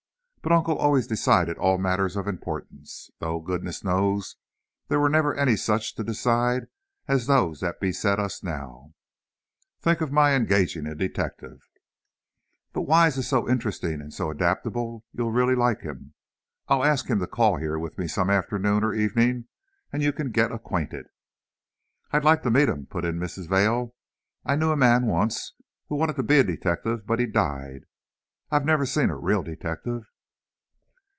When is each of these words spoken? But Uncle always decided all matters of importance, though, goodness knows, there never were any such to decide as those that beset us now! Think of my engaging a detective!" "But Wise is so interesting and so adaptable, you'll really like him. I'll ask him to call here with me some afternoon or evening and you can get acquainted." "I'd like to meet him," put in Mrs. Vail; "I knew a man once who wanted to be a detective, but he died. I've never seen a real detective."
But 0.43 0.51
Uncle 0.53 0.75
always 0.75 1.05
decided 1.05 1.59
all 1.59 1.77
matters 1.77 2.15
of 2.15 2.27
importance, 2.27 3.11
though, 3.19 3.39
goodness 3.39 3.83
knows, 3.83 4.37
there 4.87 4.99
never 5.07 5.29
were 5.29 5.35
any 5.37 5.55
such 5.55 5.93
to 5.95 6.03
decide 6.03 6.65
as 7.07 7.27
those 7.27 7.59
that 7.59 7.79
beset 7.79 8.17
us 8.17 8.41
now! 8.43 8.95
Think 9.81 10.01
of 10.01 10.11
my 10.11 10.33
engaging 10.33 10.87
a 10.87 10.95
detective!" 10.95 11.69
"But 12.73 12.81
Wise 12.81 13.17
is 13.17 13.27
so 13.27 13.47
interesting 13.47 14.01
and 14.01 14.11
so 14.11 14.31
adaptable, 14.31 15.05
you'll 15.13 15.31
really 15.31 15.53
like 15.53 15.81
him. 15.81 16.15
I'll 16.67 16.83
ask 16.83 17.05
him 17.07 17.19
to 17.19 17.27
call 17.27 17.57
here 17.57 17.77
with 17.77 17.99
me 17.99 18.07
some 18.07 18.31
afternoon 18.31 18.83
or 18.83 18.95
evening 18.95 19.45
and 19.93 20.01
you 20.01 20.11
can 20.11 20.31
get 20.31 20.51
acquainted." 20.51 21.05
"I'd 22.11 22.23
like 22.23 22.41
to 22.41 22.51
meet 22.51 22.67
him," 22.67 22.87
put 22.87 23.05
in 23.05 23.19
Mrs. 23.19 23.47
Vail; 23.47 23.93
"I 24.43 24.55
knew 24.55 24.71
a 24.71 24.75
man 24.75 25.05
once 25.05 25.53
who 25.87 25.95
wanted 25.97 26.15
to 26.15 26.23
be 26.23 26.39
a 26.39 26.43
detective, 26.43 27.05
but 27.05 27.19
he 27.19 27.27
died. 27.27 27.81
I've 28.49 28.65
never 28.65 28.87
seen 28.87 29.11
a 29.11 29.15
real 29.17 29.43
detective." 29.43 30.07